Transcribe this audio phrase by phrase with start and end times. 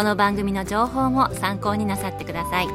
[0.00, 2.68] この番組の情報も参考になさってください。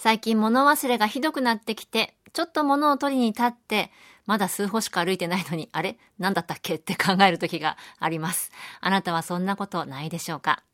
[0.00, 3.92] 最近物忘れがひどくなってきてちょっと物を取りに立って
[4.26, 5.96] まだ数歩しか歩いてないのにあれ？
[6.18, 6.74] 何だったっけ？
[6.74, 8.50] って考える時があります。
[8.80, 10.64] あなたはそんなことないでしょうか？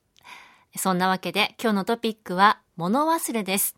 [0.78, 3.76] そんなわけで今日のトピックは物忘れです。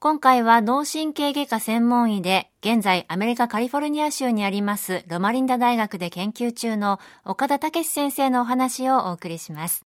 [0.00, 9.84] 今回は脳神経外科専門医で、現在アメリカカリフォルニア州にありますロマリンダ大学で研究中の岡田武先生のお話をお送りします。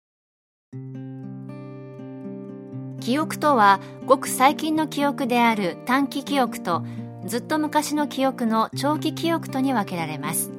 [2.99, 6.83] 記憶とは、ごく最近の記憶である短期記憶と、
[7.25, 10.51] ずっと昔の記憶の長期記憶とに分けられます。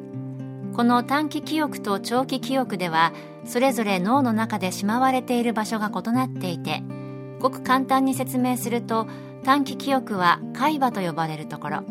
[0.74, 3.12] この短期記憶と長期記憶では、
[3.44, 6.82] それぞれ脳の中でしまわれている場所が異なっていて、
[7.38, 9.06] ごく簡単に説明すると、
[9.44, 11.82] 短期記憶は海馬と呼ばれるところ。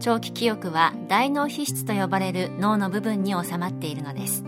[0.00, 4.44] 長期記憶は大脳皮質と呼ばれる脳の部分に収まっているのです。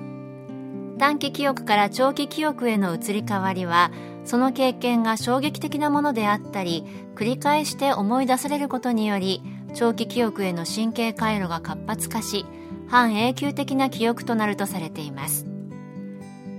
[0.99, 3.93] 短期記憶から長期記憶への移り変わりは
[4.25, 9.43] その経験が衝撃的なものであったり繰り返して思い出されることにより
[9.75, 12.45] 長期記憶への神経回路が活発化し
[12.89, 15.58] 半永久的な記憶となるとされています。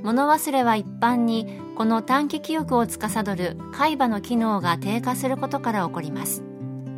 [0.04, 6.44] 物忘れは一般にこの短期記憶を司る海馬の機能が低下することから起こります。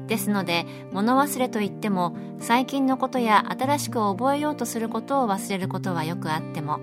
[0.07, 6.79] ですので物忘れといっても最近のことや新しく覚えようとすることを忘れることはよくあっても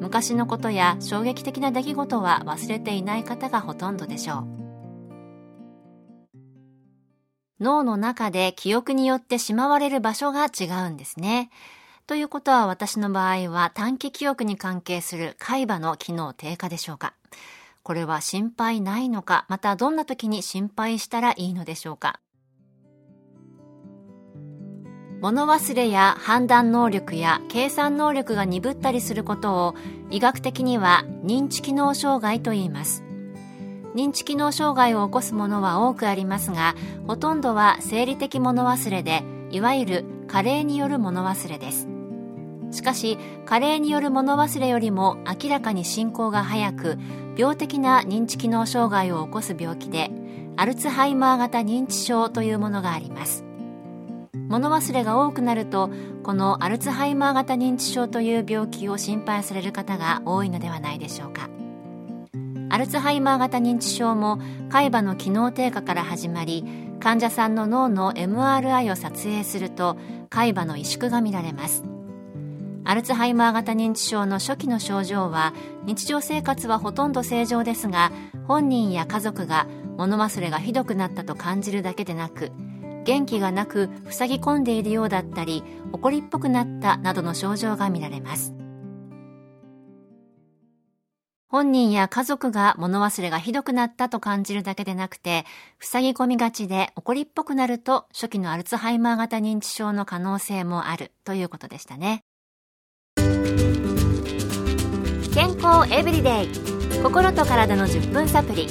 [0.00, 4.62] 昔のことや衝撃的な出来事は忘れていない方がほとんどでしょう。
[7.60, 11.50] 脳の中で記憶によってしまわれる場所が違うんですね。
[12.06, 17.14] ということは私の場合は短期記憶に関係する海馬の機能低下でしょうか？
[17.82, 19.46] これは心配ないのか？
[19.48, 22.20] またどんな時に心配したらいいのでしょうか？
[25.20, 29.74] 物忘れや判断能力や計算能力が鈍ったりすることを
[30.10, 33.04] 医学的には認知機能障害と言います。
[33.94, 36.74] 認知機能障害を起こすものは多くありますが
[37.06, 41.91] ほとんどは生理的物忘れでいわゆる加齢による物忘れです。
[42.72, 46.98] しかし加齢による物忘れよりも明らかに進行が早く
[47.36, 50.10] 病的な認知機能障害を起こす病気で
[50.56, 53.44] アルツハイマー型認知症というものがあります。
[54.48, 55.90] 物忘れが多くなると
[56.22, 61.48] このアルツハイマー型認知症という病気を心配される方が多いのではないでしょうか。
[62.68, 64.38] アルツハイマー型認知症も
[64.70, 66.64] 海馬の機能低下から始まり
[67.00, 69.98] 患者さんの脳の MRI を撮影すると
[70.30, 71.91] 海馬の萎縮が見られます。
[72.84, 75.54] アルツハイマー型認知症の初期の症状は
[75.84, 78.10] 日常生活はほとんど正常ですが
[78.46, 79.66] 本人や家族が
[79.96, 82.50] 物忘れがひどくなったと感じるだけでなく
[83.04, 85.62] 元気がなく塞ぎ込んでいるようだったり
[85.92, 88.54] 怒りっぽくなったなどの症状が見られます。
[91.48, 95.44] 本人や家族が物忘れがひどくなったと感じるだけでなくて
[95.80, 102.24] 塞ぎ込みがちで怒りっぽくなると初期のアルツハイマー型認知症の可能性もあるということでしたね。
[105.34, 106.48] 健康エブリデイ。
[107.02, 108.66] 心と体の10分サプリ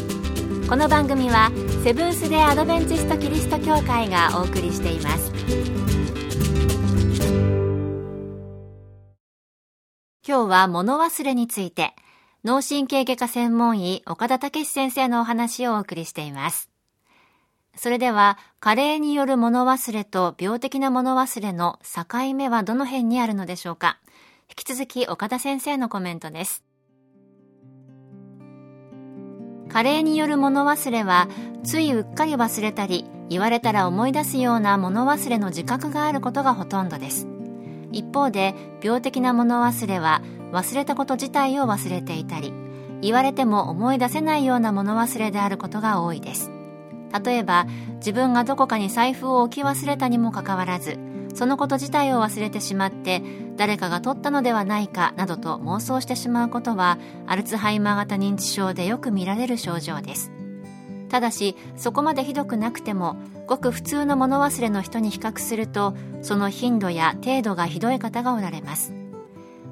[0.69, 1.49] この番組は
[1.83, 5.31] セブンス・デ・アドベンチスト・キリスト教会がお送りしています。
[10.25, 11.95] 今日は物忘れについて
[12.45, 16.69] 脳神経外科専門医岡田武史先生のお話をお送りしています。
[17.75, 23.97] それでは、加齢による物忘れと病的な物忘れの境目はどの辺にあるのでしょうか？
[24.51, 26.63] 引き続き岡田先生のコメントです。
[29.69, 31.27] 加齢による物忘れは、
[31.63, 37.27] ついうっかり忘れたり、言われたら思い出すような物忘れの自覚があることがほとんどです。
[37.91, 38.53] 一方で、
[38.83, 40.21] 病的な物忘れは、
[40.51, 42.53] 忘れたこと自体を忘れていたり、
[43.01, 46.51] 言われても思い出せないような物忘れであることが多いです
[47.23, 47.65] 例えば
[47.95, 50.97] 自分がどこかに財布を置き忘れたにもかかわらず
[51.33, 53.21] そのこと自体を忘れてしまって
[53.57, 56.97] 誰かが取ったのではないかなどと妄想してしまうことは
[57.27, 60.31] アルツハイマー型認知症でよく見られる症状です。
[61.09, 68.93] ただしそこまでひどくなくてもごく普通の物忘れの人に比較するとその頻度や程度がひどい方がおられます。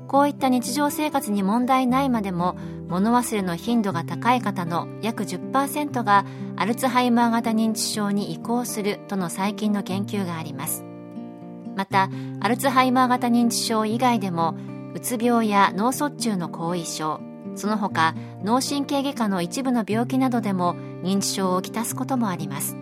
[0.10, 2.58] こういった日常生活に問題ないまでも
[2.88, 6.26] 物忘れの頻度が高い方の約10%が
[6.58, 10.89] アルツハイマー型認知症に移行するとの最近の研究があります。
[11.80, 12.10] また
[12.42, 14.54] アルツハイマー型認知症以外でも
[14.94, 17.22] うつ病や脳卒中の後遺症
[17.56, 22.76] その他脳神経外科の一部の病気などでも認知症をきたすこともあります。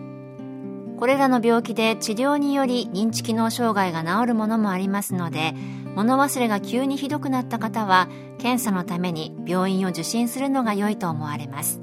[0.98, 5.54] これらの病気で治療により認知機能障害が治るものもありますので
[5.94, 8.08] 物忘れが急にひどくなった方は
[8.38, 11.80] 検査のために病院を受診するのが良いと思われます。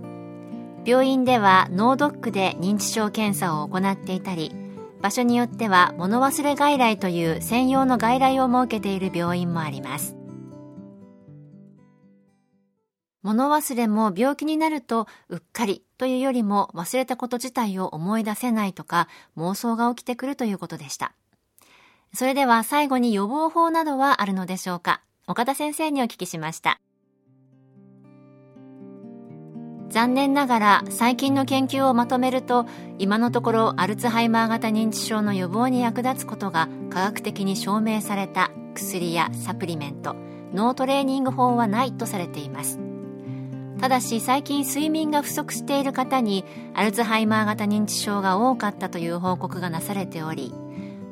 [0.84, 4.65] 病院では脳ドックで認知症検査を行っていたり
[5.06, 10.16] 場所によっては物忘れ外来という専用の外来を設けている病院もあります
[13.22, 19.08] 物忘れも病気になるとうっかりというよりも忘れたこと自体を思い出せないとか
[19.38, 21.14] 妄想が起きてくるということでした。
[22.16, 25.02] それでは最後に予防法などはあるのでしょうか？
[25.28, 26.80] 岡田先生にお聞きしました。
[29.96, 32.66] 残念ながら最近の研究をまとめると
[33.00, 40.18] 今のところアルツハイマー型認知症の予防に役立つことが科学的に証明された薬やサプリメント
[40.54, 42.78] 脳トレーニング法はないとされています。
[43.80, 46.44] ただし最近睡眠が不足している方に
[46.74, 50.54] アルツハイマー型認知症が多かったという報告がなされており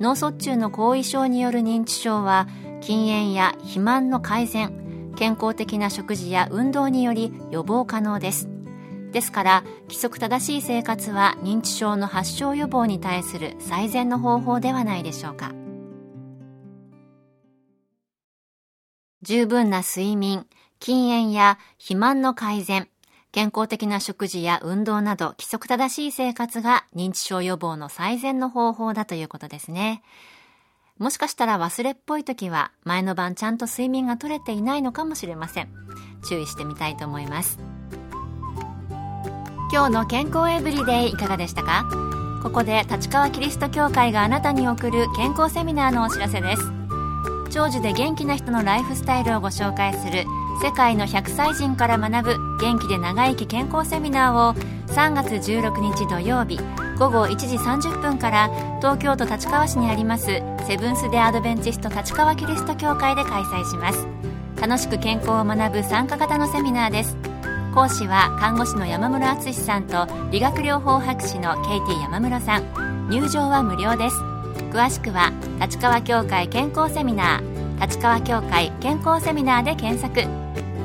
[0.02, 2.50] 脳卒中の後遺症による認知症は
[2.82, 8.53] 禁煙や肥満の改善健康的な食事や運動により予防可能です。
[9.14, 15.54] ですから規則正しい生活は認知症の発症予防に対する最善の方法ではないでしょうか
[19.22, 20.46] 十分な睡眠
[20.80, 22.90] 禁煙や肥満の改善、
[23.32, 30.04] 健康的な食事や運動など規則正しい生活が認知症予防の最善の方法だということですね。
[30.98, 35.70] もしかしたら忘れっぽい時は前の晩ちゃんと睡眠が取れていないのかもしれません。
[36.28, 37.73] 注意してみたいと思います。
[39.74, 41.90] 今日の健康エブリデイいかがでしたか？
[42.44, 46.72] ここで立川キリスト教会があなたに送る健康セミナーのお知らせです。
[47.50, 50.26] 長寿で元気な人のライフスタイルをご紹介する
[50.62, 54.54] 世界の100歳人から学ぶ元気で長生き健康セミナーを
[54.94, 56.60] 3月16日土曜日
[57.00, 60.26] 午後1時30分から東京都立川市にあります
[60.68, 64.08] セブンス・デ・アドベンチスト立川キリスト教会で開催します。
[64.62, 67.18] 楽しく健康を学ぶ参加型のセミナーです。
[67.74, 73.10] 講師は看護師の山室敦さんと理学療法博士のケイティ山室さん。
[73.10, 74.16] 入場は無料です。
[74.72, 80.30] 詳しくは立川協会健康セミナー立川協会健康セミナーで検索。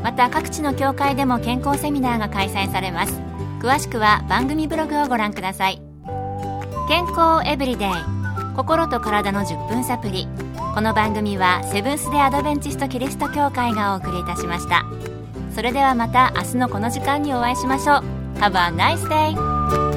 [0.03, 3.21] また各地の協会でも健康セミナーが開催されます。
[3.61, 5.83] 詳しくは番組ブログをご覧ください。
[6.89, 7.89] 健康エブリデイ。
[8.57, 10.27] 心と体の10分サプリ
[10.75, 14.85] この番組はセブンス・デ・アドベンチスト・キリスト教会がお送りいたしました。
[15.55, 19.88] それではまた明日のこの時間にお会いしましょう Have a nice day!